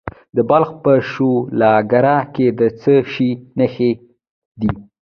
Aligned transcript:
د 0.35 0.37
بلخ 0.49 0.69
په 0.83 0.91
شولګره 1.09 2.17
کې 2.33 2.47
د 2.59 2.61
څه 2.81 2.93
شي 3.13 3.31
نښې 3.57 3.91
دي؟ 4.59 4.71